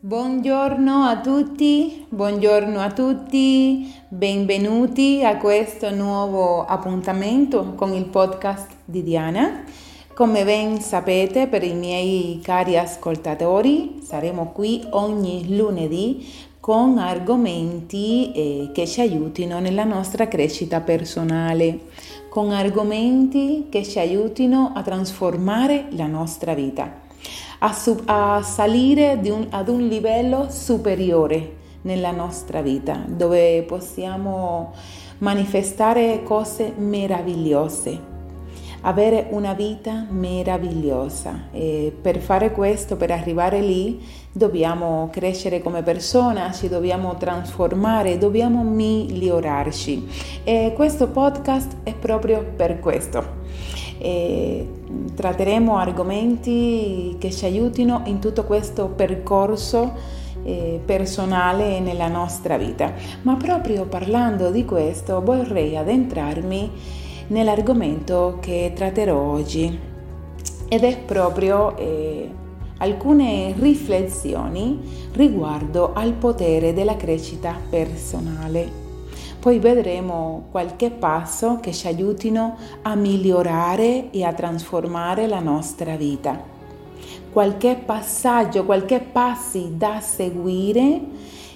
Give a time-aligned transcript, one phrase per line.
[0.00, 9.02] Buongiorno a tutti, buongiorno a tutti, benvenuti a questo nuovo appuntamento con il podcast di
[9.02, 9.64] Diana.
[10.12, 16.26] Come ben sapete, per i miei cari ascoltatori, saremo qui ogni lunedì
[16.60, 21.80] con argomenti eh, che ci aiutino nella nostra crescita personale,
[22.28, 27.03] con argomenti che ci aiutino a trasformare la nostra vita
[27.58, 34.72] a, su- a salire un, ad un livello superiore nella nostra vita, dove possiamo
[35.18, 38.12] manifestare cose meravigliose,
[38.82, 41.48] avere una vita meravigliosa.
[41.52, 48.62] E per fare questo, per arrivare lì, dobbiamo crescere come persona, ci dobbiamo trasformare, dobbiamo
[48.62, 50.08] migliorarci.
[50.44, 53.42] E questo podcast è proprio per questo
[53.98, 54.66] e
[55.14, 59.92] tratteremo argomenti che ci aiutino in tutto questo percorso
[60.44, 62.92] eh, personale nella nostra vita.
[63.22, 66.70] Ma proprio parlando di questo vorrei addentrarmi
[67.28, 69.92] nell'argomento che tratterò oggi
[70.68, 72.30] ed è proprio eh,
[72.78, 74.80] alcune riflessioni
[75.12, 78.83] riguardo al potere della crescita personale.
[79.44, 86.42] Poi vedremo qualche passo che ci aiutino a migliorare e a trasformare la nostra vita.
[87.30, 90.98] Qualche passaggio, qualche passi da seguire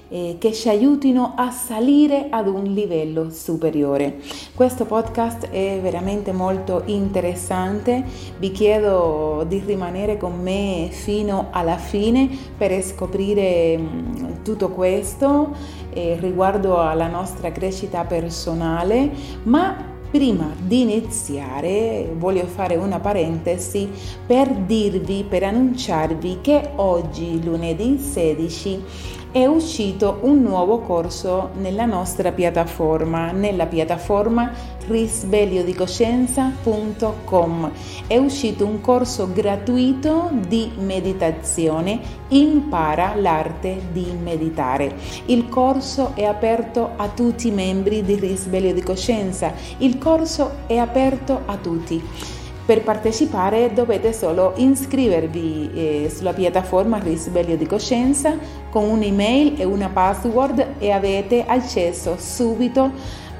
[0.09, 4.19] eh, che ci aiutino a salire ad un livello superiore.
[4.55, 8.05] Questo podcast è veramente molto interessante,
[8.39, 16.17] vi chiedo di rimanere con me fino alla fine per scoprire mm, tutto questo eh,
[16.21, 19.11] riguardo alla nostra crescita personale,
[19.45, 23.91] ma Prima di iniziare voglio fare una parentesi
[24.27, 28.83] per dirvi, per annunciarvi che oggi, lunedì 16,
[29.31, 34.51] è uscito un nuovo corso nella nostra piattaforma, nella piattaforma
[34.87, 37.71] risvegliodicoscienza.com.
[38.07, 44.97] È uscito un corso gratuito di meditazione, impara l'arte di meditare.
[45.27, 49.53] Il corso è aperto a tutti i membri di Risveglio di Coscienza.
[49.79, 52.38] Il corso è aperto a tutti.
[52.69, 58.37] Per partecipare dovete solo iscrivervi eh, sulla piattaforma Risveglio di Coscienza
[58.69, 62.91] con un'email e una password e avete accesso subito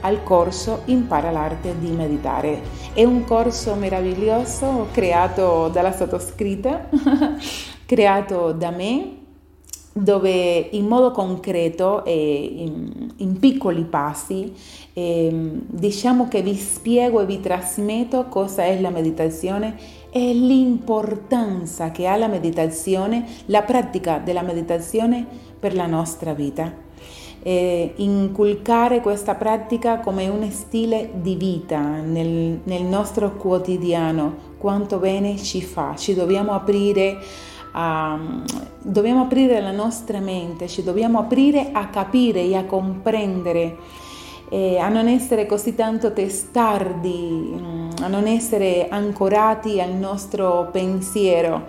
[0.01, 2.63] al corso Impara l'arte di meditare.
[2.95, 6.89] È un corso meraviglioso creato dalla sottoscritta,
[7.85, 9.18] creato da me
[9.93, 14.53] dove in modo concreto e in, in piccoli passi
[14.93, 15.31] eh,
[15.67, 19.77] diciamo che vi spiego e vi trasmetto cosa è la meditazione
[20.11, 25.27] e l'importanza che ha la meditazione, la pratica della meditazione
[25.59, 26.87] per la nostra vita.
[27.41, 35.37] Eh, inculcare questa pratica come un stile di vita nel, nel nostro quotidiano, quanto bene
[35.37, 37.19] ci fa, ci dobbiamo aprire
[37.79, 38.19] a,
[38.83, 43.77] dobbiamo aprire la nostra mente, ci dobbiamo aprire a capire e a comprendere,
[44.49, 51.67] eh, a non essere così tanto testardi, mm, a non essere ancorati al nostro pensiero.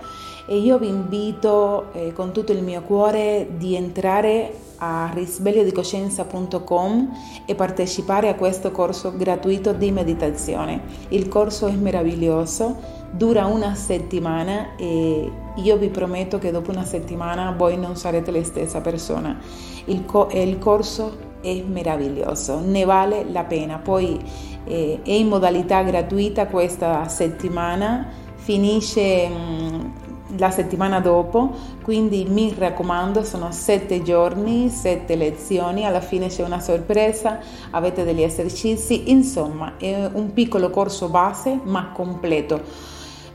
[0.47, 7.11] E io vi invito eh, con tutto il mio cuore di entrare a risvegliodicoscienza.com
[7.45, 10.81] e partecipare a questo corso gratuito di meditazione.
[11.09, 17.51] Il corso è meraviglioso dura una settimana e io vi prometto che dopo una settimana
[17.51, 19.37] voi non sarete la stessa persona.
[19.85, 23.77] Il, co- il corso è meraviglioso, ne vale la pena.
[23.77, 24.19] Poi
[24.65, 29.89] eh, è in modalità gratuita questa settimana, finisce mh, mm,
[30.37, 31.51] la settimana dopo,
[31.83, 37.39] quindi mi raccomando, sono sette giorni, sette lezioni, alla fine c'è una sorpresa,
[37.71, 42.88] avete degli esercizi, insomma è un piccolo corso base ma completo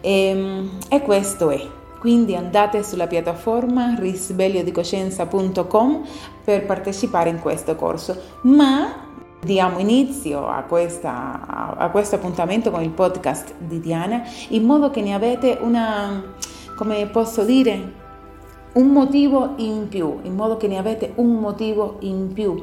[0.05, 1.67] e, ehm, e questo è.
[1.99, 6.03] Quindi andate sulla piattaforma risvegliodicoscienza.com
[6.45, 8.15] per partecipare in questo corso.
[8.43, 9.07] Ma
[9.43, 15.01] diamo inizio a, questa, a, questo appuntamento con il podcast di Diana in modo che
[15.01, 16.23] ne avete una,
[16.77, 18.03] come posso dire,
[18.75, 22.63] un motivo in più, in modo che ne avete un motivo in più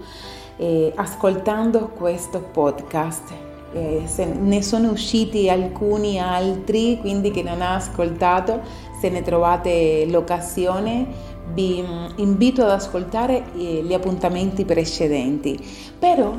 [0.58, 4.04] eh, ascoltando questo podcast eh,
[4.40, 8.62] ne sono usciti alcuni altri, quindi che non ha ascoltato,
[9.00, 15.60] se ne trovate l'occasione vi mm, invito ad ascoltare eh, gli appuntamenti precedenti.
[15.98, 16.34] Però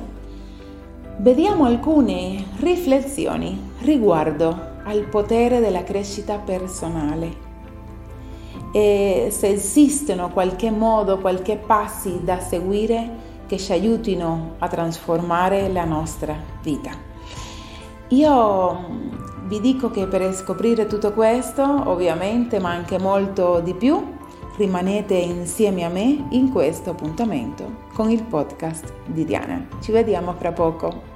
[1.18, 7.50] vediamo alcune riflessioni riguardo al potere della crescita personale.
[8.74, 15.84] e se esistono qualche modo, qualche passi da seguire che ci aiutino a trasformare la
[15.84, 17.11] nostra vita.
[18.12, 24.18] Io mm, vi dico che per scoprire tutto questo, ovviamente, ma anche molto di più,
[24.58, 29.66] rimanete insieme a me in questo appuntamento con il podcast di Diana.
[29.80, 31.10] Ci vediamo fra poco.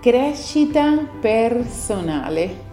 [0.00, 2.67] Crescita personale.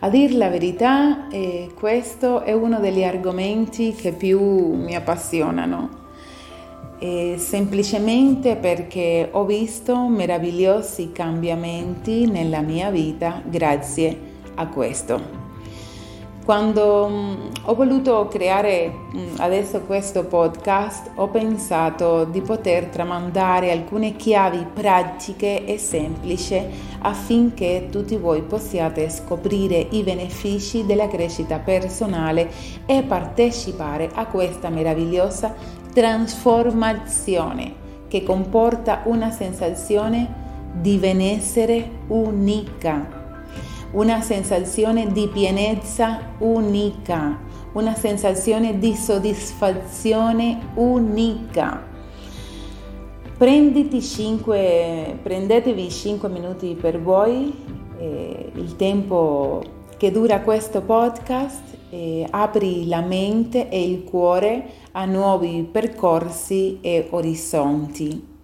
[0.00, 4.40] A dir la verità, eh, questo è uno degli argomenti che più
[4.74, 6.04] mi appassionano.
[6.98, 14.18] Eh, semplicemente perché ho visto meravigliosi cambiamenti nella mia vita grazie
[14.54, 15.45] a questo.
[16.46, 17.34] Quando mm,
[17.64, 25.64] ho voluto creare mm, adesso questo podcast ho pensato di poter tramandare alcune chiavi pratiche
[25.64, 26.64] e semplici
[27.00, 32.48] affinché tutti voi possiate scoprire i benefici della crescita personale
[32.86, 35.52] e partecipare a questa meravigliosa
[35.92, 37.74] trasformazione
[38.06, 40.44] che comporta una sensazione
[40.80, 43.15] di benessere unica
[43.96, 47.38] una sensazione di pienezza unica,
[47.72, 51.82] una sensazione di soddisfazione unica.
[54.02, 57.54] 5, prendetevi 5 minuti per voi,
[57.98, 59.62] eh, il tempo
[59.96, 67.06] che dura questo podcast, eh, apri la mente e il cuore a nuovi percorsi e
[67.08, 68.35] orizzonti.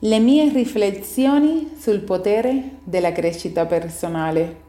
[0.00, 4.66] Le mie riflessioni sul potere della crescita personale.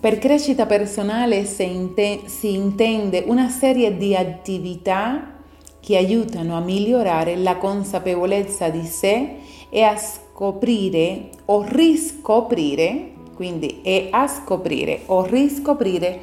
[0.00, 5.34] Per crescita personale si, inte- si intende una serie di attività
[5.78, 9.36] che aiutano a migliorare la consapevolezza di sé
[9.70, 16.20] e a scoprire o riscoprire, quindi è a scoprire o riscoprire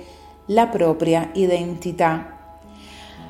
[0.47, 2.57] la propria identità,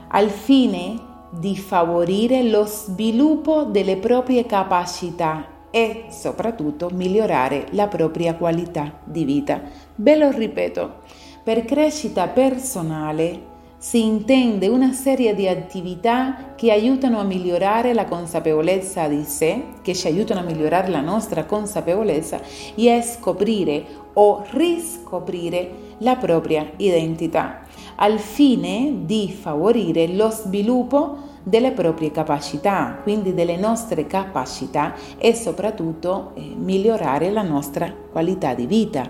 [0.08, 9.00] al fine di favorire lo sviluppo delle proprie capacità e soprattutto migliorare la propria qualità
[9.04, 9.62] di vita.
[9.96, 11.02] Ve lo ripeto,
[11.44, 13.48] per crescita personale
[13.78, 19.96] si intende una serie di attività che aiutano a migliorare la consapevolezza di sé, che
[19.96, 22.42] ci aiutano a migliorare la nostra consapevolezza
[22.76, 23.86] e a scoprire
[24.16, 27.62] o riscoprire la propria identità
[28.02, 36.32] al fine di favorire lo sviluppo delle proprie capacità, quindi delle nostre capacità e soprattutto
[36.36, 39.10] eh, migliorare la nostra qualità di vita.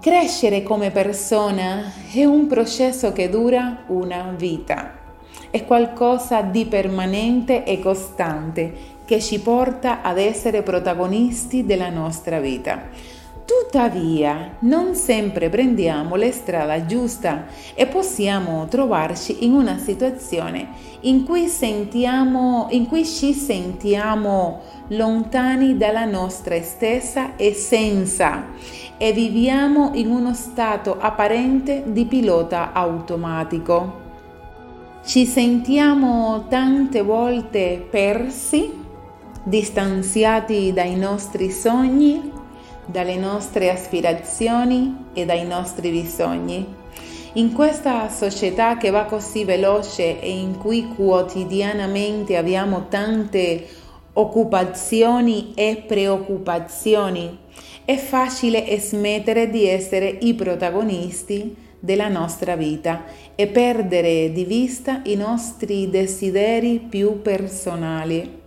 [0.00, 4.98] Crescere come persona è un processo che dura una vita,
[5.50, 12.88] è qualcosa di permanente e costante che ci porta ad essere protagonisti della nostra vita.
[13.44, 20.68] Tuttavia, non sempre prendiamo la strada giusta e possiamo trovarci in una situazione
[21.00, 28.44] in cui, sentiamo, in cui ci sentiamo lontani dalla nostra stessa essenza
[28.96, 34.00] e viviamo in uno stato apparente di pilota automatico.
[35.04, 38.80] Ci sentiamo tante volte persi,
[39.42, 42.40] distanziati dai nostri sogni
[42.86, 46.80] dalle nostre aspirazioni e dai nostri bisogni.
[47.34, 53.66] In questa società che va così veloce e in cui quotidianamente abbiamo tante
[54.12, 57.38] occupazioni e preoccupazioni,
[57.84, 65.16] è facile smettere di essere i protagonisti della nostra vita e perdere di vista i
[65.16, 68.41] nostri desideri più personali.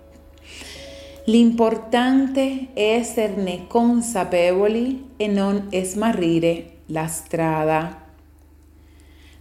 [1.27, 8.03] L'importante è esserne consapevoli e non smarrire la strada.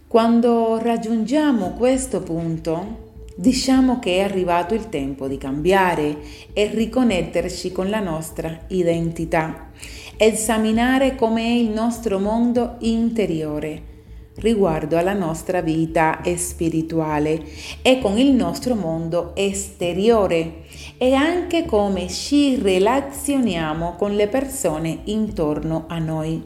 [0.07, 6.17] Quando raggiungiamo questo punto, diciamo che è arrivato il tempo di cambiare
[6.53, 9.69] e riconnetterci con la nostra identità,
[10.17, 13.94] esaminare com'è il nostro mondo interiore
[14.37, 17.43] riguardo alla nostra vita spirituale
[17.81, 20.63] e con il nostro mondo esteriore
[20.97, 26.43] e anche come ci relazioniamo con le persone intorno a noi.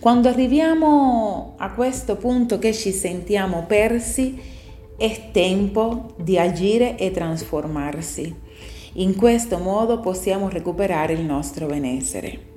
[0.00, 4.56] Quando arriviamo a questo punto che ci sentiamo persi,
[4.96, 8.46] è tempo di agire e trasformarsi.
[8.94, 12.47] In questo modo possiamo recuperare il nostro benessere.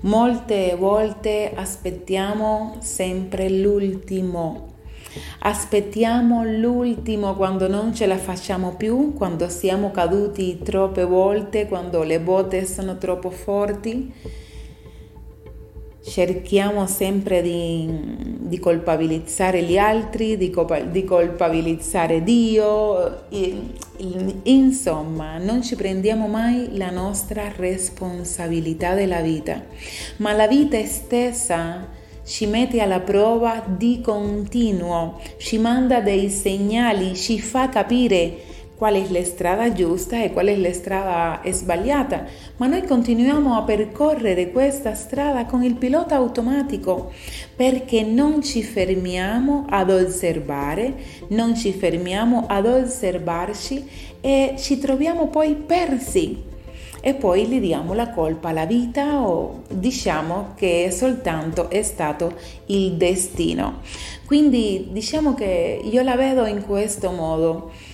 [0.00, 4.70] Molte volte aspettiamo sempre l'ultimo.
[5.40, 12.20] Aspettiamo l'ultimo quando non ce la facciamo più, quando siamo caduti troppe volte, quando le
[12.20, 14.40] botte sono troppo forti
[16.04, 17.88] cerchiamo sempre di,
[18.40, 20.52] di, colpabilizzare gli altri, di,
[20.90, 23.26] di colpabilizzare Dio,
[24.42, 29.62] insomma non ci prendiamo mai la nostra responsabilità della vita,
[30.16, 31.88] ma la vita stessa
[32.24, 38.50] ci mette alla prova di continuo, ci manda dei segnali, ci fa capire
[38.82, 42.24] qual è la strada giusta e qual è la strada sbagliata,
[42.56, 47.12] ma noi continuiamo a percorrere questa strada con il pilota automatico
[47.54, 50.94] perché non ci fermiamo ad osservare,
[51.28, 53.88] non ci fermiamo ad osservarci
[54.20, 56.42] e ci troviamo poi persi
[57.00, 62.34] e poi gli diamo la colpa alla vita o diciamo che soltanto è stato
[62.66, 63.78] il destino.
[64.26, 67.90] Quindi diciamo che io la vedo in questo modo.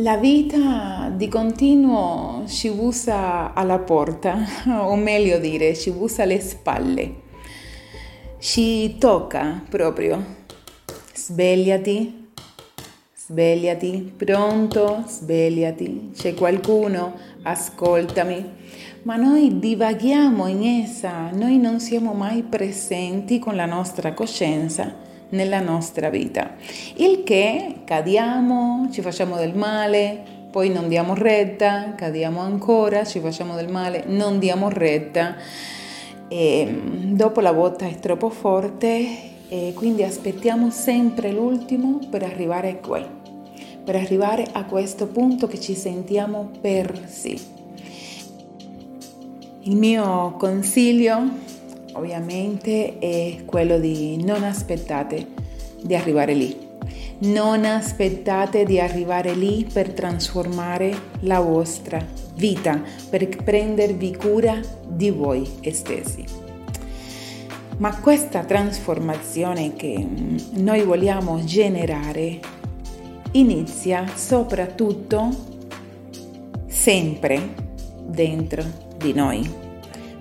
[0.00, 4.38] La vita di continuo ci bussa alla porta,
[4.86, 7.14] o meglio dire, ci bussa alle spalle,
[8.38, 10.36] ci tocca proprio.
[11.12, 12.28] Svegliati,
[13.12, 18.50] svegliati, pronto, svegliati, c'è qualcuno, ascoltami.
[19.02, 25.60] Ma noi divaghiamo in essa, noi non siamo mai presenti con la nostra coscienza nella
[25.60, 26.54] nostra vita.
[26.96, 33.54] Il che cadiamo, ci facciamo del male, poi non diamo retta, cadiamo ancora, ci facciamo
[33.54, 35.36] del male, non diamo retta.
[36.28, 36.80] E
[37.12, 39.06] dopo la botta è troppo forte
[39.48, 43.02] e quindi aspettiamo sempre l'ultimo per arrivare qui,
[43.82, 47.56] per arrivare a questo punto che ci sentiamo persi.
[49.60, 51.28] Il mio consiglio
[51.98, 55.26] ovviamente è quello di non aspettate
[55.82, 56.66] di arrivare lì.
[57.20, 65.48] Non aspettate di arrivare lì per trasformare la vostra vita, per prendervi cura di voi
[65.72, 66.24] stessi.
[67.78, 70.06] Ma questa trasformazione che
[70.54, 72.38] noi vogliamo generare
[73.32, 75.28] inizia soprattutto
[76.66, 77.66] sempre
[78.06, 78.64] dentro
[78.96, 79.66] di noi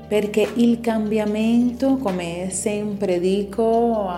[0.07, 4.09] perché il cambiamento, come sempre dico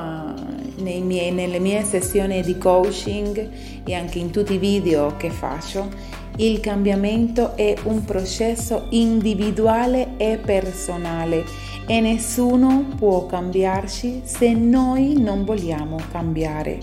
[0.81, 3.49] miei, nelle mie sessioni di coaching
[3.83, 5.89] e anche in tutti i video che faccio,
[6.37, 11.43] il cambiamento è un processo individuale e personale
[11.85, 16.77] e nessuno può cambiarci se noi non vogliamo cambiare.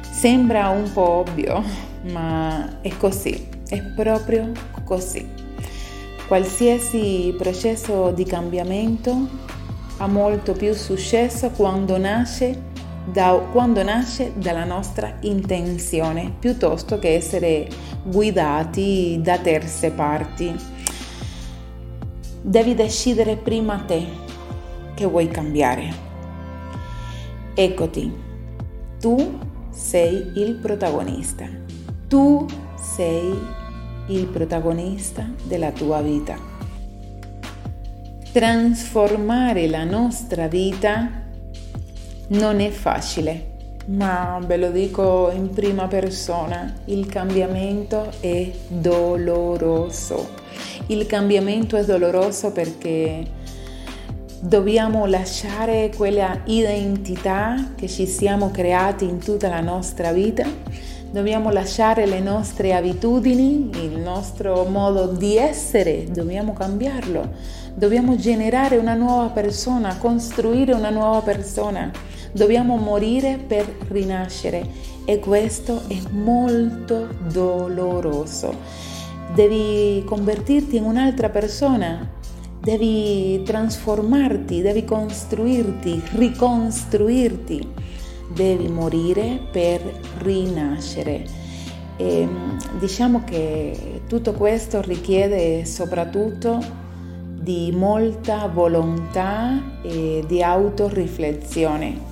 [0.00, 1.62] Sembra un po' ovvio,
[2.12, 4.52] ma è così, è proprio
[4.84, 5.37] così.
[6.28, 9.16] Qualsiasi processo di cambiamento
[9.96, 12.64] ha molto più successo quando nasce,
[13.06, 17.66] da, quando nasce dalla nostra intenzione, piuttosto che essere
[18.04, 20.54] guidati da terze parti.
[22.42, 24.06] Devi decidere prima te
[24.92, 25.90] che vuoi cambiare.
[27.54, 28.12] Eccoti,
[29.00, 29.38] tu
[29.70, 31.46] sei il protagonista.
[32.06, 32.44] Tu
[32.76, 33.57] sei
[34.08, 36.36] il protagonista della tua vita.
[38.32, 41.10] Trasformare la nostra vita
[42.28, 50.28] non è facile, ma ve lo dico in prima persona, il cambiamento è doloroso.
[50.86, 53.36] Il cambiamento è doloroso perché
[54.40, 60.46] dobbiamo lasciare quella identità che ci siamo creati in tutta la nostra vita
[61.10, 67.30] Dobbiamo lasciare le nostre abitudini, il nostro modo di essere, dobbiamo cambiarlo.
[67.72, 71.90] Dobbiamo generare una nuova persona, costruire una nuova persona.
[72.30, 74.68] Dobbiamo morire per rinascere
[75.06, 78.54] e questo è molto doloroso.
[79.34, 82.06] Devi convertirti in un'altra persona,
[82.60, 87.87] devi trasformarti, devi costruirti, ricostruirti
[88.32, 89.80] devi morire per
[90.18, 91.24] rinascere.
[91.96, 96.86] E, ehm, diciamo che tutto questo richiede soprattutto
[97.40, 102.06] di molta volontà e di autoriflessione.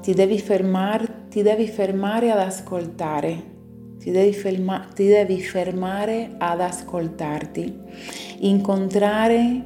[0.00, 3.52] Ti devi, fermar, ti devi fermare ad ascoltare,
[3.98, 7.78] ti devi, ferma, ti devi fermare ad ascoltarti,
[8.40, 9.62] incontrare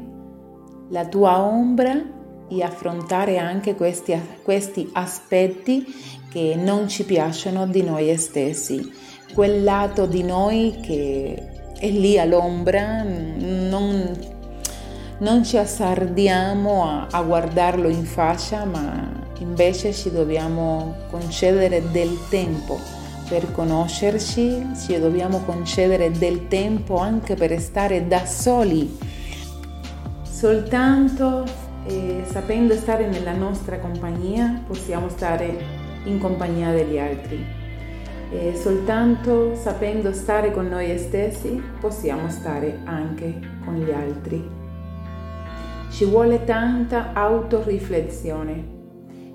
[0.90, 2.16] la tua ombra
[2.48, 5.84] e affrontare anche questi, questi aspetti
[6.30, 8.92] che non ci piacciono di noi stessi,
[9.34, 14.18] quel lato di noi che è lì all'ombra, non,
[15.18, 22.78] non ci azzardiamo a, a guardarlo in faccia, ma invece ci dobbiamo concedere del tempo
[23.28, 28.98] per conoscerci, ci dobbiamo concedere del tempo anche per stare da soli.
[30.22, 31.57] Soltanto
[31.88, 35.56] eh, sapendo stare nella nostra compagnia possiamo stare
[36.04, 37.44] in compagnia degli altri.
[38.30, 44.56] E soltanto sapendo stare con noi stessi possiamo stare anche con gli altri.
[45.90, 48.76] Ci vuole tanta autoriflessione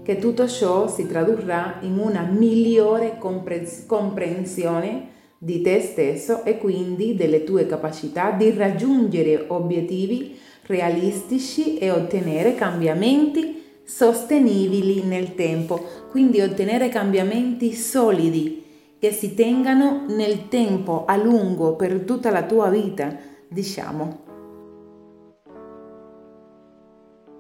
[0.04, 5.13] che tutto ciò si tradurrà in una migliore comprensione
[5.44, 13.62] di te stesso e quindi delle tue capacità di raggiungere obiettivi realistici e ottenere cambiamenti
[13.84, 18.64] sostenibili nel tempo, quindi ottenere cambiamenti solidi
[18.98, 23.14] che si tengano nel tempo a lungo per tutta la tua vita,
[23.50, 24.22] diciamo.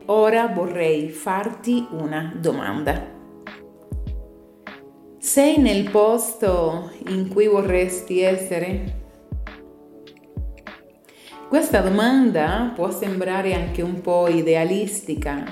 [0.07, 3.22] Ora vorrei farti una domanda.
[5.23, 8.95] Sei nel posto in cui vorresti essere?
[11.47, 15.45] Questa domanda può sembrare anche un po' idealistica,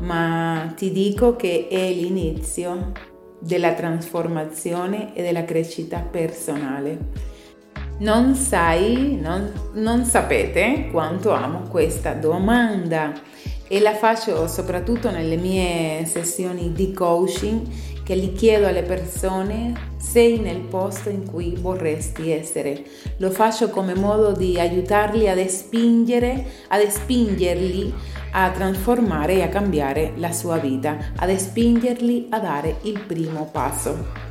[0.00, 2.92] ma ti dico che è l'inizio
[3.38, 6.98] della trasformazione e della crescita personale.
[7.98, 13.12] Non sai, non, non sapete quanto amo questa domanda
[13.68, 17.66] e la faccio soprattutto nelle mie sessioni di coaching
[18.02, 22.82] che gli chiedo alle persone sei nel posto in cui vorresti essere.
[23.18, 27.94] Lo faccio come modo di aiutarli ad spingere, ad spingerli
[28.32, 34.30] a trasformare e a cambiare la sua vita, ad spingerli a dare il primo passo.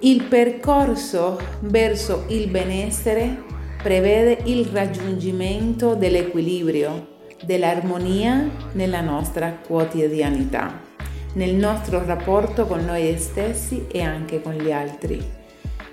[0.00, 3.44] Il percorso verso il benessere
[3.82, 7.14] prevede il raggiungimento dell'equilibrio
[7.44, 10.80] dell'armonia nella nostra quotidianità,
[11.36, 15.44] nel nostro rapporto con noi stessi e anche con gli altri.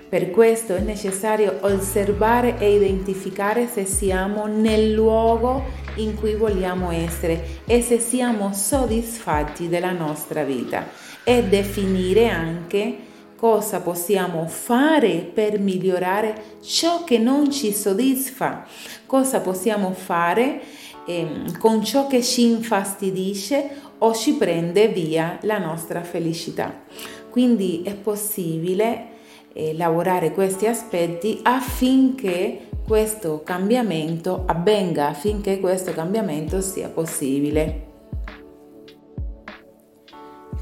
[0.08, 5.62] Per questo è necessario osservare e identificare se siamo nel luogo
[5.96, 10.86] in cui vogliamo essere e se siamo soddisfatti della nostra vita
[11.24, 12.96] e definire anche
[13.36, 18.64] cosa possiamo fare per migliorare ciò che non ci soddisfa,
[19.06, 20.60] cosa possiamo fare
[21.06, 21.26] eh,
[21.58, 26.84] con ciò che ci infastidisce o ci prende via la nostra felicità.
[27.30, 29.12] Quindi è possibile
[29.54, 37.92] eh, lavorare questi aspetti affinché questo cambiamento avvenga, affinché questo cambiamento sia possibile.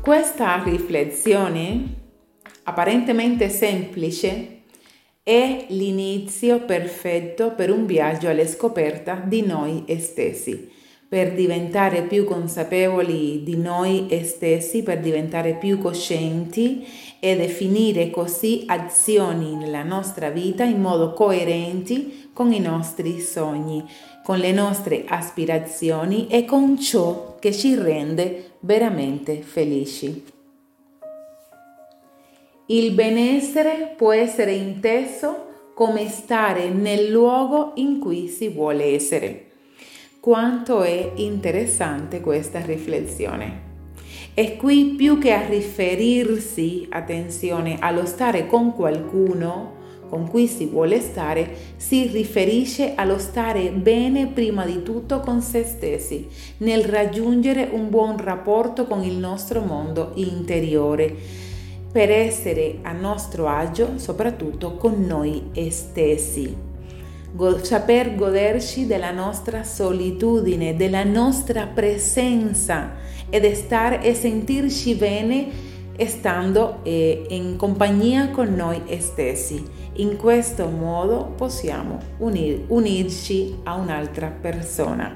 [0.00, 2.00] Questa riflessione
[2.64, 4.62] apparentemente semplice
[5.22, 10.70] è l'inizio perfetto per un viaggio alla scoperta di noi stessi,
[11.12, 16.87] per diventare più consapevoli di noi stessi, per diventare più coscienti
[17.20, 23.85] e definire così azioni nella nostra vita in modo coerenti con i nostri sogni,
[24.25, 30.25] con le nostre aspirazioni e con ciò che ci rende veramente felici.
[32.68, 39.51] Il benessere può essere inteso come stare nel luogo in cui si vuole essere.
[40.22, 43.70] Quanto è interessante questa riflessione.
[44.35, 51.00] E qui più che a riferirsi, attenzione, allo stare con qualcuno con cui si vuole
[51.00, 57.90] stare, si riferisce allo stare bene prima di tutto con se stessi, nel raggiungere un
[57.90, 61.12] buon rapporto con il nostro mondo interiore
[61.90, 66.71] per essere a nostro agio soprattutto con noi stessi.
[67.62, 72.92] Saper goderci della nostra solitudine, della nostra presenza
[73.30, 75.70] ed stare e sentirci bene
[76.06, 79.62] stando eh, in compagnia con noi stessi.
[79.96, 85.14] In questo modo possiamo unir, unirci a un'altra persona.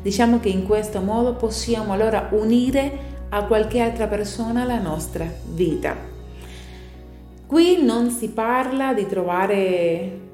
[0.00, 5.94] Diciamo che in questo modo possiamo allora unire a qualche altra persona la nostra vita.
[7.46, 10.27] Qui non si parla di trovare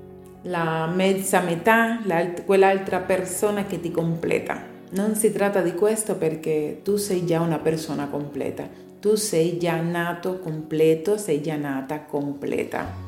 [0.45, 2.01] la mezza metà,
[2.45, 4.73] quell'altra persona che ti completa.
[4.91, 8.69] Non si tratta di questo perché tu sei già una persona completa,
[9.01, 13.03] tu sei già nato completo, sei già nata completa.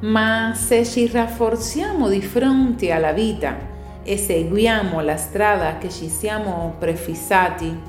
[0.00, 3.68] Ma se ci rafforziamo di fronte alla vita,
[4.02, 7.88] e seguiamo la strada che ci siamo prefissati,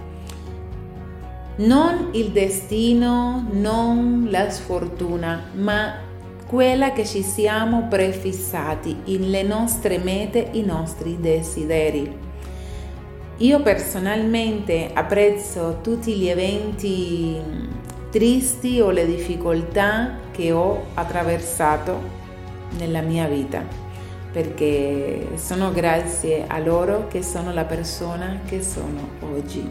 [1.58, 6.10] non il destino, non la sfortuna, ma
[6.52, 12.14] quella che ci siamo prefissati, le nostre mete, i nostri desideri.
[13.38, 17.40] Io personalmente apprezzo tutti gli eventi
[18.10, 21.98] tristi o le difficoltà che ho attraversato
[22.78, 23.64] nella mia vita,
[24.34, 29.66] perché sono grazie a loro che sono la persona che sono oggi.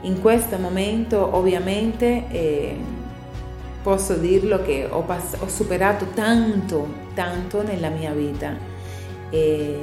[0.00, 3.02] In questo momento ovviamente eh,
[3.84, 8.56] posso dirlo che ho, pass- ho, superato tanto, tanto nella mia vita
[9.28, 9.78] e,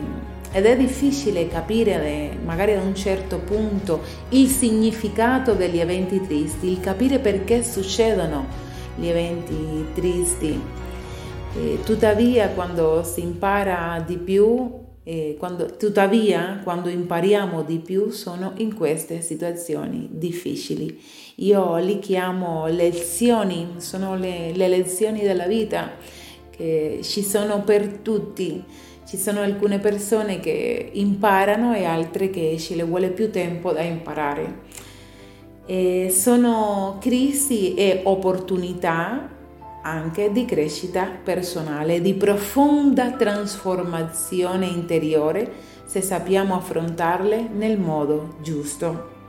[0.51, 6.79] ed è difficile capire magari a un certo punto il significato degli eventi tristi, il
[6.79, 8.47] capire perché succedono
[8.95, 10.59] gli eventi tristi.
[11.55, 14.80] E, tuttavia quando si impara di più
[15.37, 21.01] quando, tuttavia, quando impariamo di più sono in queste situazioni difficili.
[21.37, 25.91] Io li chiamo lezioni, sono le, le lezioni della vita
[26.51, 28.63] che ci sono per tutti.
[29.03, 33.81] Ci sono alcune persone che imparano e altre che ci le vuole più tempo da
[33.81, 34.59] imparare.
[35.65, 39.39] E sono crisi e opportunità
[39.81, 45.51] anche di crescita personale, di profonda trasformazione interiore
[45.85, 49.19] se sappiamo affrontarle nel modo giusto.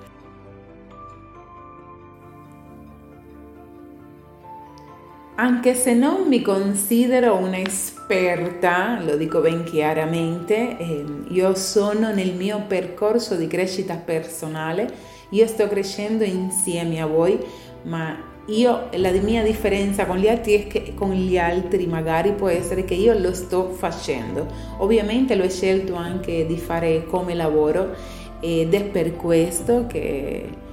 [5.35, 12.63] Anche se non mi considero un'esperta, lo dico ben chiaramente, eh, io sono nel mio
[12.69, 14.89] percorso di crescita personale,
[15.31, 17.41] io sto crescendo insieme a voi,
[17.85, 22.49] ma io, la mia differenza con gli altri è che con gli altri magari può
[22.49, 24.49] essere che io lo sto facendo.
[24.79, 27.95] Ovviamente l'ho scelto anche di fare come lavoro
[28.41, 30.71] ed è per questo che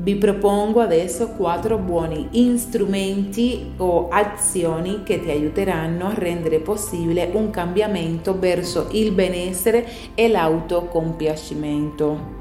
[0.00, 7.50] vi propongo adesso quattro buoni strumenti o azioni che ti aiuteranno a rendere possibile un
[7.50, 12.37] cambiamento verso il benessere e l'autocompiacimento.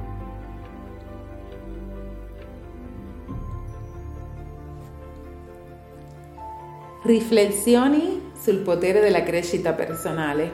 [7.07, 10.51] Riflessioni sul potere della crescita personale.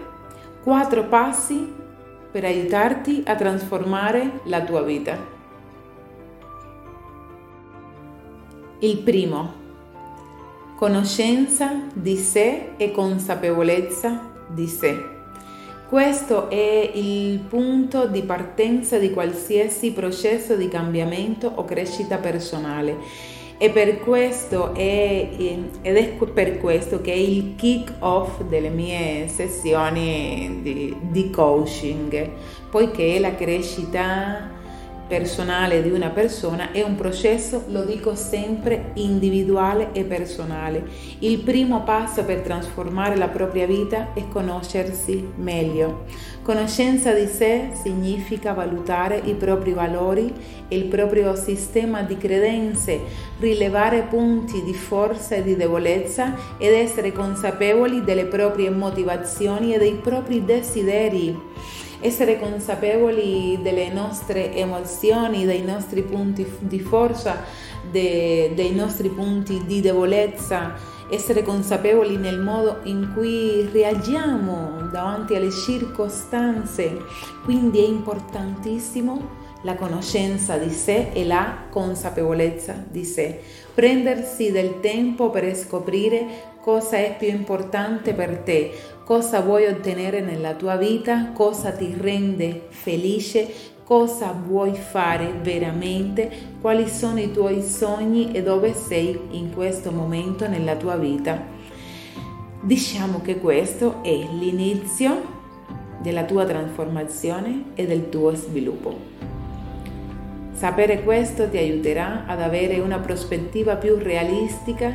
[0.61, 1.67] Quattro passi
[2.31, 5.17] per aiutarti a trasformare la tua vita.
[8.81, 9.53] Il primo,
[10.75, 14.95] conoscenza di sé e consapevolezza di sé.
[15.89, 23.69] Questo è il punto di partenza di qualsiasi processo di cambiamento o crescita personale e
[23.69, 30.59] per questo è, ed è per questo che è il kick off delle mie sessioni
[30.61, 32.29] di, di coaching,
[32.69, 34.49] poiché la crescita
[35.07, 40.83] personale di una persona è un processo, lo dico sempre, individuale e personale.
[41.19, 46.03] Il primo passo per trasformare la propria vita è conoscersi meglio.
[46.43, 50.33] Conoscenza di sé significa valutare i propri valori
[50.67, 52.99] il proprio sistema di credenze,
[53.39, 59.93] rilevare punti di forza e di debolezza ed essere consapevoli delle proprie motivazioni e dei
[59.93, 61.33] propri desideri.
[62.01, 67.41] Essere consapevoli delle nostre emozioni, dei nostri punti di forza,
[67.89, 75.51] de, dei nostri punti di debolezza, essere consapevoli nel modo in cui reagiamo davanti alle
[75.51, 76.97] circostanze.
[77.43, 83.39] Quindi è importantissimo la conoscenza di sé e la consapevolezza di sé.
[83.73, 88.71] Prendersi del tempo per scoprire cosa è più importante per te,
[89.03, 96.29] cosa vuoi ottenere nella tua vita, cosa ti rende felice, cosa vuoi fare veramente,
[96.61, 101.41] quali sono i tuoi sogni e dove sei in questo momento nella tua vita.
[102.61, 105.41] Diciamo che questo è l'inizio
[106.01, 109.11] della tua trasformazione e del tuo sviluppo.
[110.53, 114.91] Sapere questo ti aiuterà ad avere una prospettiva più realistica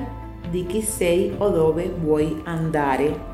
[0.50, 3.27] di chi sei o dove vuoi andare.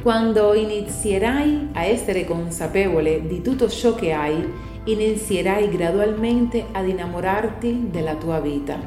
[0.00, 4.48] Quando inizierai a essere consapevole di tutto ciò che hai,
[4.84, 8.78] inizierai gradualmente ad innamorarti della tua vita,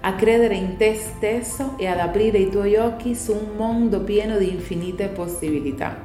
[0.00, 4.38] a credere in te stesso e ad aprire i tuoi occhi su un mondo pieno
[4.38, 6.04] di infinite possibilità.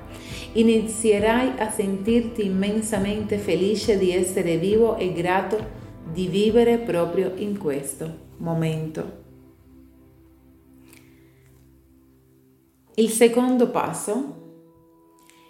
[0.53, 5.79] Inizierai a sentirti immensamente felice di essere vivo e grato
[6.11, 9.20] di vivere proprio in questo momento.
[12.95, 14.39] Il secondo passo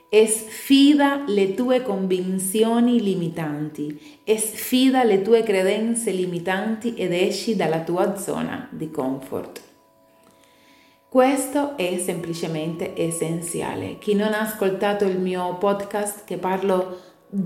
[0.10, 4.00] e sfida le tue convinzioni limitanti,
[4.36, 9.62] sfida le tue credenze limitanti ed esci dalla tua zona di comfort.
[11.10, 13.98] Questo è semplicemente essenziale.
[13.98, 16.96] Chi non ha ascoltato il mio podcast che parlo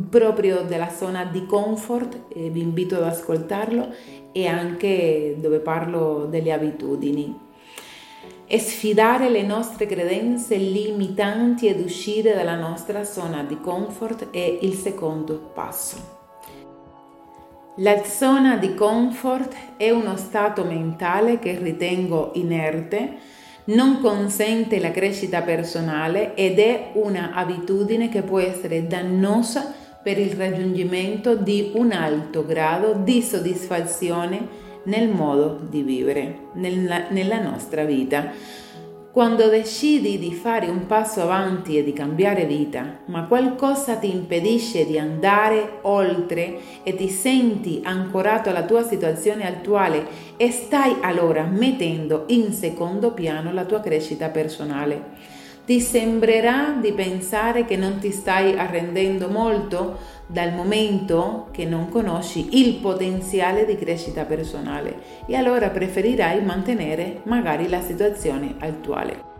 [0.09, 3.93] proprio della zona di comfort, eh, vi invito ad ascoltarlo
[4.33, 7.44] e anche dove parlo delle abitudini
[8.47, 14.73] e sfidare le nostre credenze limitanti ed uscire dalla nostra zona di comfort è il
[14.73, 16.13] secondo passo.
[17.79, 23.17] La zona di comfort è uno stato mentale che ritengo inerte,
[23.65, 30.33] non consente la crescita personale ed è una abitudine che può essere dannosa per il
[30.33, 38.31] raggiungimento di un alto grado di soddisfazione nel modo di vivere, nella, nella nostra vita.
[39.15, 44.85] Quando decidi di fare un passo avanti e di cambiare vita, ma qualcosa ti impedisce
[44.85, 52.25] di andare oltre e ti senti ancorato alla tua situazione attuale e stai allora mettendo
[52.27, 55.01] in secondo piano la tua crescita personale.
[55.65, 62.59] Ti sembrerà di pensare che non ti stai arrendendo molto dal momento che non conosci
[62.59, 69.33] il potenziale di crescita personale e allora preferirai mantenere magari la situazione attuale.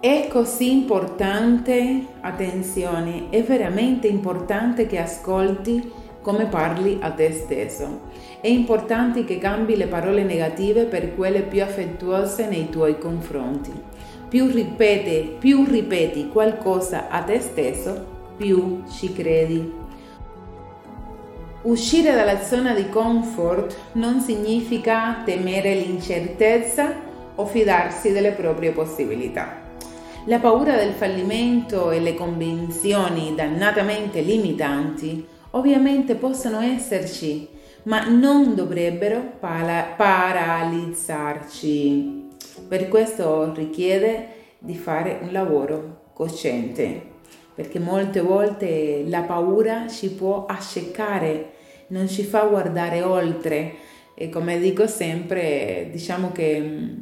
[0.00, 5.92] È così importante, attenzione, è veramente importante che ascolti
[6.22, 8.08] come parli a te stesso.
[8.40, 13.72] È importante che cambi le parole negative per quelle più affettuose nei tuoi confronti
[14.30, 19.70] più ripete, più ripeti qualcosa a te stesso, più ci credi.
[21.62, 26.90] Uscire dalla zona di comfort non significa temere l'incertezza
[27.34, 29.58] o fidarsi delle proprie possibilità.
[30.24, 37.46] La paura del fallimento e le convinzioni dannatamente limitanti ovviamente possono esserci,
[37.82, 42.28] ma non dovrebbero para- paralizzarci.
[42.66, 47.09] Per questo richiede di fare un lavoro cosciente,
[47.60, 51.52] perché molte volte la paura ci può accecare,
[51.88, 53.74] non ci fa guardare oltre
[54.14, 56.98] e come dico sempre, diciamo che mm,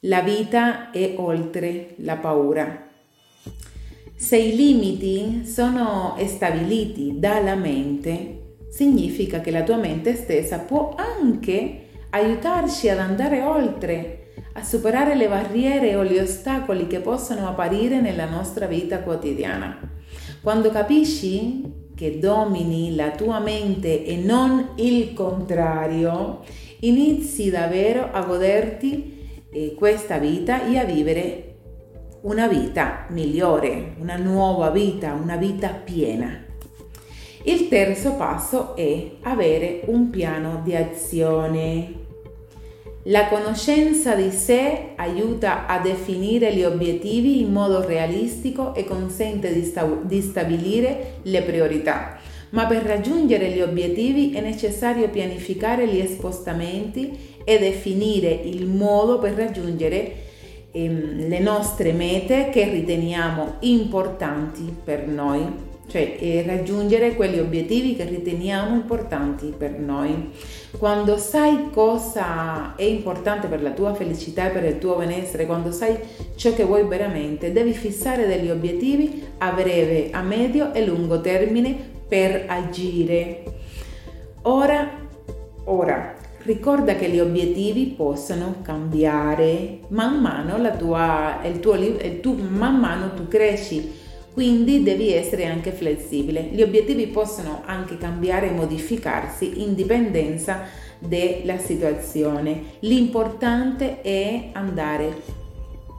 [0.00, 2.88] la vita è oltre la paura.
[4.14, 11.88] Se i limiti sono stabiliti dalla mente, significa che la tua mente stessa può anche
[12.08, 14.21] aiutarci ad andare oltre
[14.54, 19.78] a superare le barriere o gli ostacoli che possono apparire nella nostra vita quotidiana.
[20.42, 26.42] Quando capisci che domini la tua mente e non il contrario,
[26.80, 31.46] inizi davvero a goderti eh, questa vita e a vivere
[32.22, 36.44] una vita migliore, una nuova vita, una vita piena.
[37.44, 42.01] Il terzo passo è avere un piano di azione.
[43.06, 49.64] La conoscenza di sé aiuta a definire gli obiettivi in modo realistico e consente di,
[49.64, 52.16] sta- di, stabilire le priorità.
[52.50, 59.32] Ma per raggiungere gli obiettivi è necessario pianificare gli spostamenti e definire il modo per
[59.32, 60.12] raggiungere
[60.70, 68.04] ehm, le nostre mete che riteniamo importanti per noi cioè eh, raggiungere quegli obiettivi che
[68.04, 70.30] riteniamo importanti per noi.
[70.78, 75.70] Quando sai cosa è importante per la tua felicità e per il tuo benessere, quando
[75.70, 75.98] sai
[76.34, 81.76] ciò che vuoi veramente, devi fissare degli obiettivi a breve, a medio e lungo termine
[82.08, 83.42] per agire.
[84.42, 84.88] Ora,
[85.64, 86.14] ora,
[86.44, 92.78] ricorda che gli obiettivi possono cambiare man mano, la tua, il tuo, il tu, man
[92.78, 94.00] mano tu cresci
[94.32, 96.42] quindi devi essere anche flessibile.
[96.42, 100.62] Gli obiettivi possono anche cambiare e modificarsi in dipendenza
[100.98, 102.76] dalla situazione.
[102.80, 105.40] L'importante è andare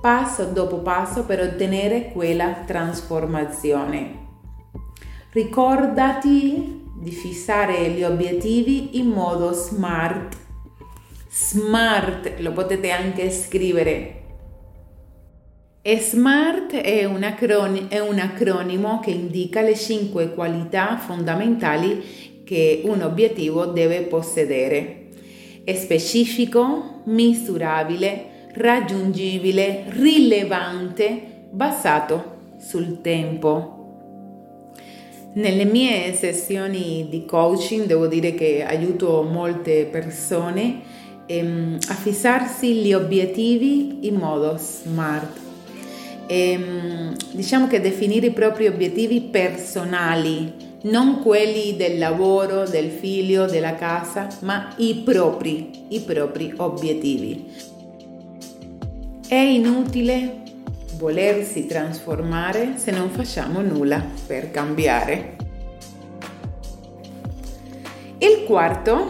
[0.01, 4.21] passo dopo passo per ottenere quella trasformazione.
[5.31, 10.37] Ricordati di fissare gli obiettivi in modo smart.
[11.29, 14.22] Smart lo potete anche scrivere
[15.85, 23.01] SMART è un, acron- è un acronimo che indica le cinque qualità fondamentali che un
[23.01, 25.07] obiettivo deve possedere.
[25.61, 34.77] È specifico, misurabile, raggiungibile, rilevante, basato sul tempo.
[35.33, 40.79] Nelle mie sessioni di coaching devo dire che aiuto molte persone
[41.25, 45.43] ehm, a fissarsi gli obiettivi in modo smart
[46.27, 53.75] ehm, diciamo che definire i propri obiettivi personali, non quelli del lavoro, del figlio, della
[53.75, 57.51] casa, ma i propri, i propri obiettivi.
[59.27, 60.41] È inutile
[60.97, 65.35] volersi trasformare se non facciamo nulla per cambiare.
[68.19, 69.07] Il quarto,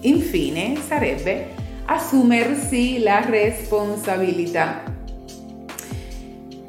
[0.00, 1.48] infine, sarebbe
[1.86, 4.93] assumersi la responsabilità.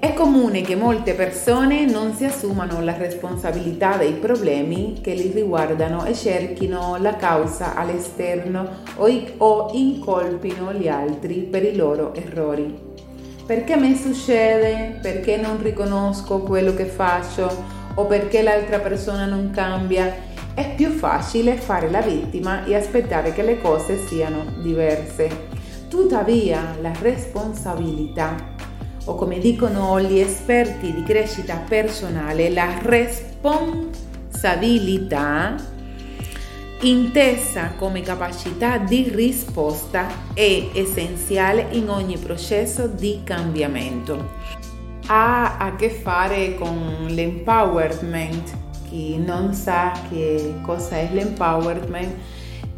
[0.06, 6.06] È comune che molte persone non si assumano la responsabilità dei problemi che li riguardano
[6.06, 12.72] e cerchino la causa all'esterno o, incolpino gli altri per i loro errori.
[13.48, 15.00] Perché mi succede?
[15.02, 17.50] Perché non riconosco quello che faccio?
[17.96, 20.14] O perché l'altra persona non cambia?
[20.54, 25.64] È più facile fare la vittima e aspettare che le cose siano diverse.
[25.90, 28.54] Tuttavia la responsabilità,
[29.06, 35.56] o come dicono gli esperti di crescita personale, la responsabilità
[36.82, 44.34] intesa come capacità di risposta è essenziale in ogni processo di cambiamento.
[45.08, 48.58] Ha a che fare con l'empowerment
[48.90, 52.14] chi non sa che cosa è l'empowerment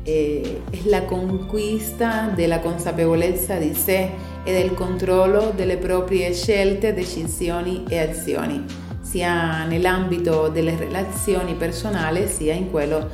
[0.04, 7.84] eh, è la conquista della consapevolezza di sé e del controllo delle proprie scelte, decisioni
[7.90, 8.64] e azioni,
[9.02, 13.10] sia nell'ambito delle relazioni personali sia in quello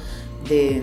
[0.47, 0.79] de,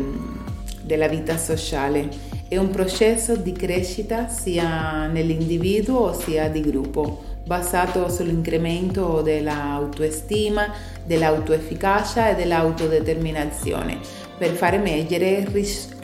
[0.83, 2.09] della vita sociale.
[2.49, 10.67] È un processo di crescita sia nell'individuo sia di gruppo basato sull'incremento dell'autoestima,
[11.05, 15.46] dell'autoefficacia e dell'autodeterminazione per far emergere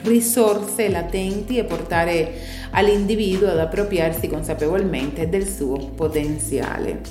[0.03, 2.33] risorse latenti e portare
[2.69, 7.01] all'individuo ad appropriarsi consapevolmente del suo potenziale.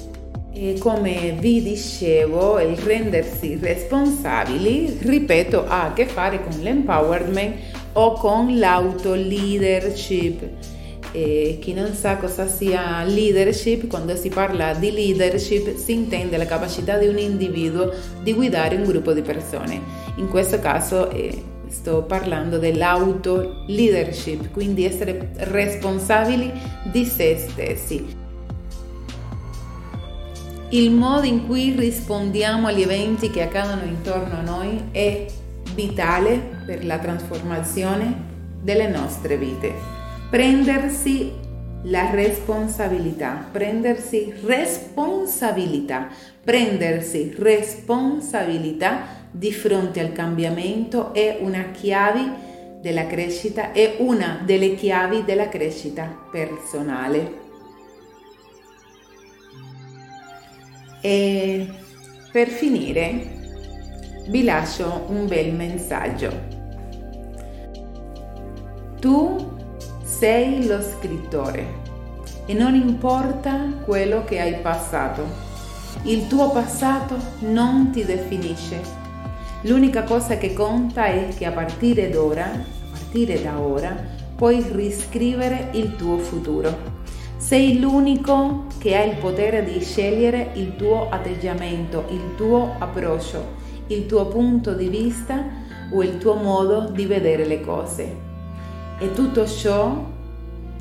[0.53, 7.57] E come vi dicevo, il rendersi responsabili, ripeto, ha a che fare con l'empowerment
[7.95, 10.49] o con l'auto-leadership
[11.11, 16.47] e chi non sa cosa sia leadership, quando si parla di leadership si intende la
[16.47, 17.91] capacità di un individuo
[18.23, 20.06] di guidare un gruppo di persone.
[20.17, 26.53] In questo caso eh, sto parlando dell'auto leadership, quindi essere responsabili
[26.91, 28.25] di se stessi.
[30.71, 35.27] Il modo in cui rispondiamo agli eventi che accadono intorno a noi è
[35.75, 39.97] vitale per la trasformazione delle nostre vite
[40.29, 41.33] prendersi
[41.83, 46.09] la responsabilità, prendersi responsabilità,
[46.43, 55.25] prendersi responsabilità di fronte al cambiamento è una chiave della crescita, è una delle chiavi
[55.25, 57.45] della crescita personale.
[61.03, 61.69] E
[62.33, 63.35] per finire
[64.29, 66.55] vi lascio un bel messaggio.
[68.99, 69.55] Tu
[70.03, 71.85] sei lo scrittore
[72.47, 75.45] e non importa quello che hai passato.
[76.05, 78.96] Il tuo passato non ti definisce.
[79.67, 83.97] L'unica cosa che conta è che a partire d'ora, a partire da ora,
[84.37, 86.95] puoi riscrivere il tuo futuro.
[87.37, 93.45] Sei l'unico che ha il potere di scegliere il tuo atteggiamento, il tuo approccio,
[93.89, 95.45] il tuo punto di vista
[95.91, 98.17] o il tuo modo di vedere le cose.
[99.01, 100.01] E tutto ciò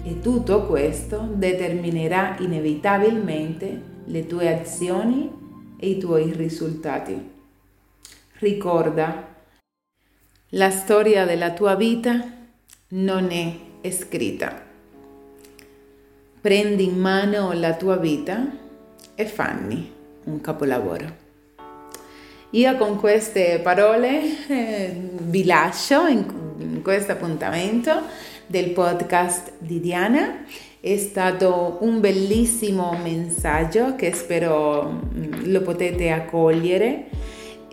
[0.04, 5.32] e tutto questo determinerà inevitabilmente le tue azioni
[5.76, 7.35] e i tuoi risultati.
[8.46, 9.28] Ricorda,
[10.50, 12.32] la storia della tua vita
[12.90, 14.64] non è scritta.
[16.42, 18.46] Prendi in mano la tua vita
[19.16, 19.92] e fanni
[20.26, 21.24] un capolavoro.
[22.52, 27.92] Io con queste parole eh, vi lascio in in questo appuntamento
[28.48, 30.46] del podcast di Diana.
[30.80, 37.10] È stato un bellissimo messaggio che spero mm, lo potete accogliere.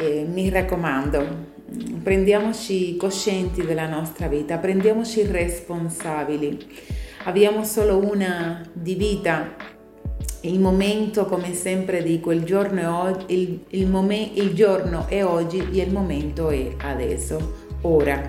[0.03, 1.25] E mi raccomando,
[2.03, 6.59] prendiamoci coscienti della nostra vita, prendiamoci responsabili.
[7.23, 9.55] Abbiamo solo una di vita.
[10.41, 15.25] Il momento, come sempre dico, il giorno è, oggi, il, il, momen- il giorno è
[15.25, 18.21] oggi e il momento è adesso, ora.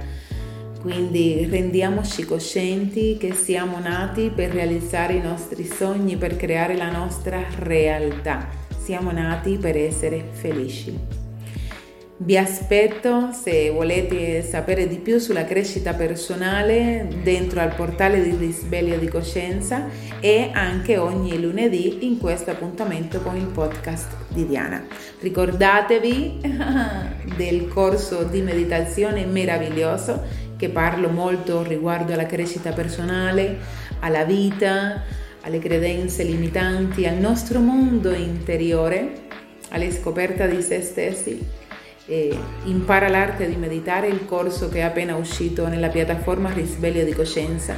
[0.80, 7.44] Quindi rendiamoci coscienti che siamo nati per realizzare i nostri sogni, per creare la nostra
[7.58, 8.48] realtà.
[8.78, 11.23] Siamo nati per essere felici.
[12.26, 18.96] Vi aspetto se volete sapere di più sulla crescita personale dentro al portale di Risveglio
[18.96, 19.90] di Coscienza
[20.22, 24.86] e anche ogni lunedì in questo appuntamento con il podcast di Diana.
[25.20, 26.40] Ricordatevi
[27.36, 30.24] del corso di meditazione meraviglioso
[30.56, 33.58] che parlo molto riguardo alla crescita personale,
[34.00, 35.04] alla vita,
[35.42, 39.24] alle credenze limitanti, al nostro mondo interiore,
[39.72, 41.62] alla scoperta di se stessi
[42.06, 47.14] e impara l'arte di meditare, il corso che è appena uscito nella piattaforma Risveglio di
[47.14, 47.76] Coscienza.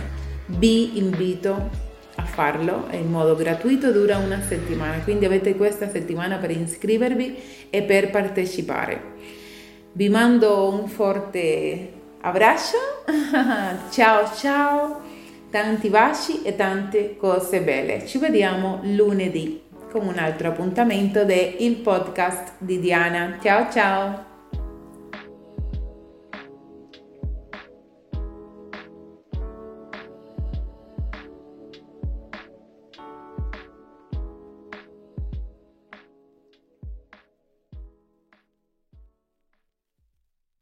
[0.47, 1.69] Vi invito
[2.15, 7.37] a farlo, in modo gratuito, dura una settimana, quindi avete questa settimana per iscrivervi
[7.69, 9.13] e per partecipare.
[9.91, 12.77] Vi mando un forte abbraccio,
[13.91, 15.01] ciao ciao,
[15.49, 18.05] tanti baci e tante cose belle.
[18.05, 23.37] Ci vediamo lunedì con un altro appuntamento del podcast di Diana.
[23.41, 24.34] Ciao ciao!